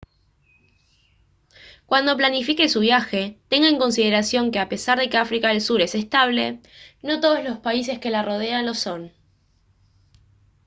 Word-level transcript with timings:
cuando 1.85 2.17
planifique 2.17 2.67
su 2.69 2.79
viaje 2.79 3.37
tenga 3.49 3.69
en 3.69 3.77
consideración 3.77 4.49
que 4.49 4.57
a 4.57 4.67
pesar 4.67 4.97
de 4.97 5.09
que 5.11 5.17
áfrica 5.17 5.49
del 5.49 5.61
sur 5.61 5.79
es 5.79 5.93
estable 5.93 6.59
no 7.03 7.19
todos 7.19 7.43
los 7.43 7.59
países 7.59 7.99
que 7.99 8.09
la 8.09 8.23
rodean 8.23 8.65
lo 8.65 8.73
son 8.73 9.11